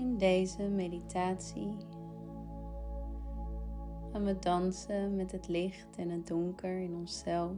[0.00, 1.76] In deze meditatie
[4.12, 7.56] gaan we dansen met het licht en het donker in onszelf.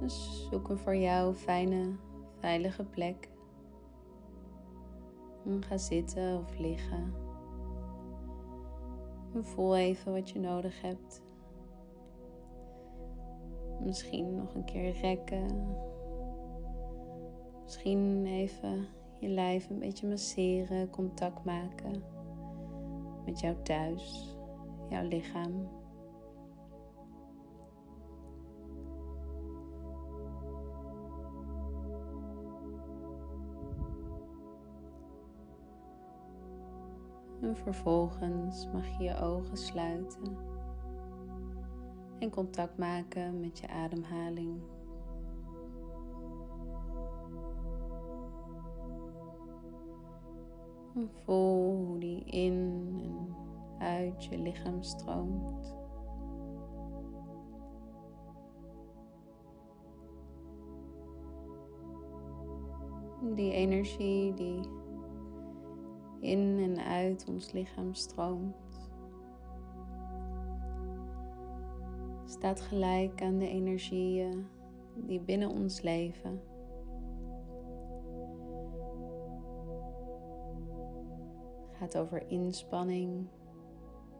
[0.00, 1.96] Dus zoek een voor jou fijne,
[2.38, 3.30] veilige plek.
[5.64, 7.14] ga zitten of liggen.
[9.34, 11.22] En voel even wat je nodig hebt.
[13.80, 15.76] Misschien nog een keer rekken.
[17.72, 18.86] Misschien even
[19.20, 22.02] je lijf een beetje masseren, contact maken
[23.24, 24.36] met jouw thuis,
[24.88, 25.68] jouw lichaam.
[37.40, 40.36] En vervolgens mag je je ogen sluiten
[42.18, 44.71] en contact maken met je ademhaling.
[50.94, 53.36] En voel hoe die in en
[53.78, 55.76] uit je lichaam stroomt.
[63.34, 64.60] Die energie die
[66.20, 68.90] in en uit ons lichaam stroomt,
[72.24, 74.46] staat gelijk aan de energieën
[74.94, 76.51] die binnen ons leven.
[81.82, 83.26] Gaat over inspanning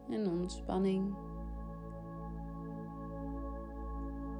[0.09, 1.15] en ontspanning.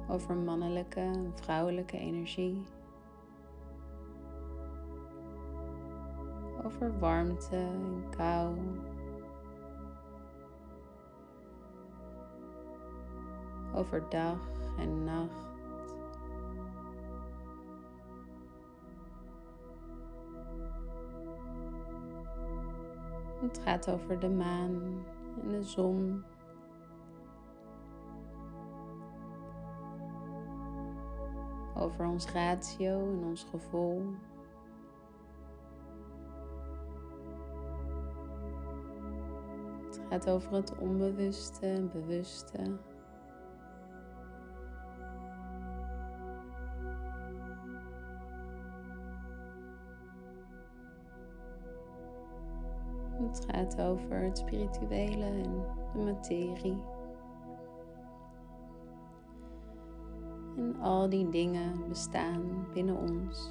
[0.08, 2.62] Over mannelijke en vrouwelijke energie.
[6.64, 8.58] Over warmte en kou.
[13.74, 14.38] Over dag
[14.78, 15.53] en nacht.
[23.40, 25.04] Het gaat over de maan
[25.42, 26.24] en de zon.
[31.76, 34.14] Over ons ratio en ons gevoel.
[39.84, 42.78] Het gaat over het onbewuste en bewuste.
[53.28, 56.82] Het gaat over het spirituele en de materie.
[60.56, 63.50] En al die dingen bestaan binnen ons.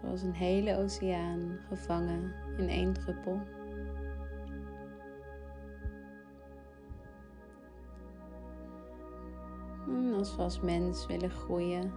[0.00, 3.40] Zoals een hele oceaan gevangen in één druppel.
[9.86, 11.92] En als we als mens willen groeien,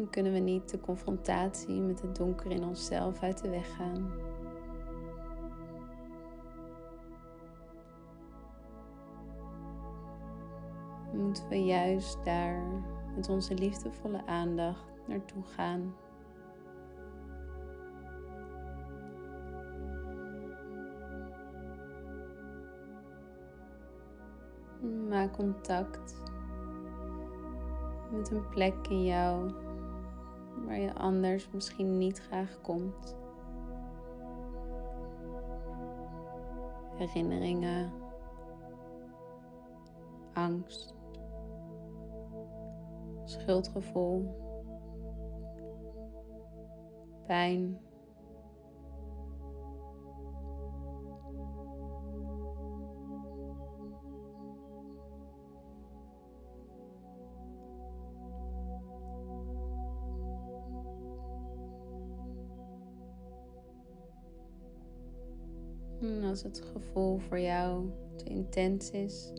[0.00, 4.12] Dan kunnen we niet de confrontatie met het donker in onszelf uit de weg gaan.
[11.12, 12.62] Moeten we juist daar
[13.16, 15.94] met onze liefdevolle aandacht naartoe gaan.
[25.08, 26.22] Maak contact
[28.10, 29.50] met een plek in jou
[30.66, 33.16] waar je anders misschien niet graag komt.
[36.96, 37.92] Herinneringen,
[40.32, 40.94] angst,
[43.24, 44.34] schuldgevoel,
[47.26, 47.78] pijn.
[66.00, 69.32] En als het gevoel voor jou te intens is,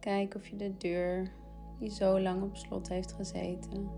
[0.00, 1.32] kijk of je de deur
[1.78, 3.90] die zo lang op slot heeft gezeten,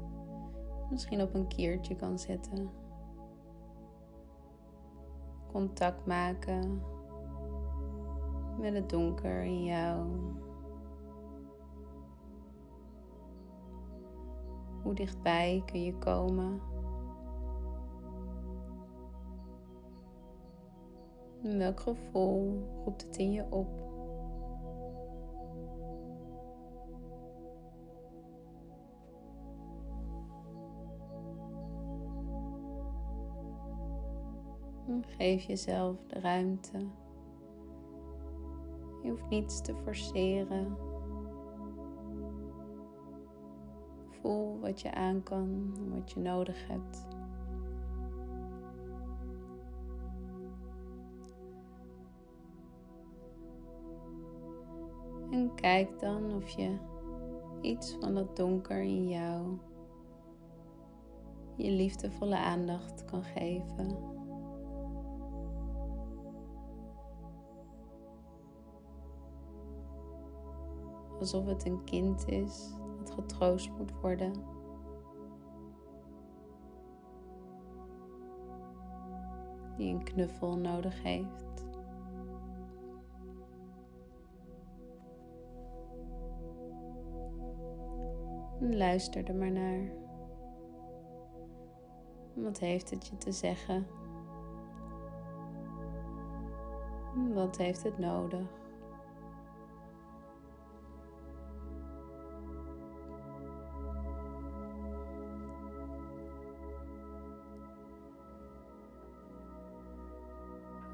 [0.91, 2.71] misschien op een kiertje kan zetten.
[5.53, 6.83] Contact maken
[8.61, 10.07] met het donker in jou.
[14.83, 16.61] Hoe dichtbij kun je komen?
[21.43, 23.89] Welk gevoel roept het in je op?
[35.21, 36.79] Geef jezelf de ruimte.
[39.03, 40.77] Je hoeft niets te forceren.
[44.11, 47.07] Voel wat je aan kan, wat je nodig hebt.
[55.31, 56.77] En kijk dan of je
[57.61, 59.59] iets van dat donker in jou
[61.63, 63.97] je liefdevolle aandacht kan geven.
[71.19, 74.33] Alsof het een kind is dat getroost moet worden.
[79.77, 81.50] Die een knuffel nodig heeft.
[88.61, 89.91] En luister er maar naar.
[92.35, 93.87] Wat heeft het je te zeggen?
[97.35, 98.59] Wat heeft het nodig?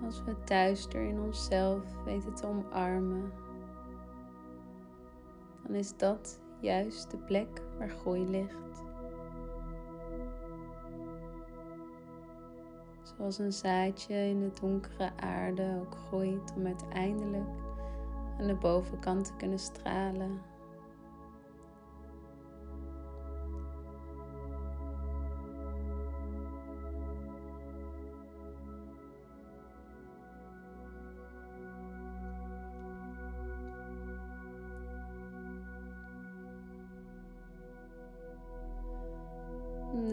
[0.05, 3.33] Als we thuis er in onszelf weten te omarmen,
[5.63, 8.85] dan is dat juist de plek waar groei ligt.
[13.03, 17.49] Zoals een zaadje in de donkere aarde ook groeit om uiteindelijk
[18.39, 20.41] aan de bovenkant te kunnen stralen.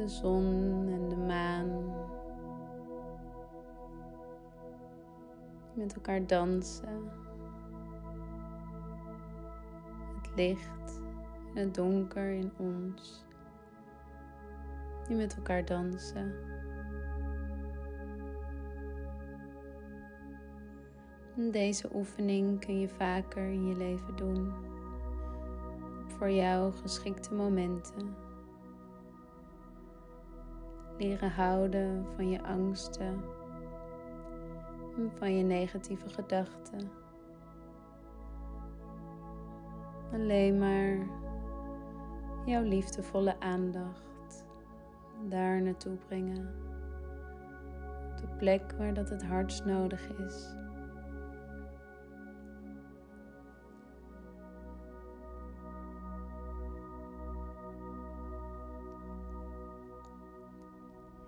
[0.03, 1.95] De zon en de maan
[5.73, 7.09] met elkaar dansen.
[10.15, 11.01] Het licht
[11.53, 13.25] en het donker in ons,
[15.07, 16.33] die met elkaar dansen.
[21.51, 24.53] Deze oefening kun je vaker in je leven doen,
[26.07, 28.22] voor jou geschikte momenten.
[30.97, 33.23] Leren houden van je angsten
[35.17, 36.91] van je negatieve gedachten.
[40.13, 40.97] Alleen maar
[42.45, 44.45] jouw liefdevolle aandacht
[45.29, 46.49] daar naartoe brengen.
[48.15, 50.62] De plek waar dat het hardst nodig is.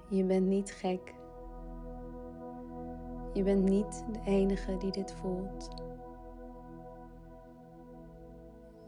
[0.09, 1.13] Je bent niet gek.
[3.33, 5.69] Je bent niet de enige die dit voelt.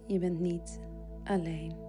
[0.05, 0.79] Je bent niet
[1.23, 1.86] alleen.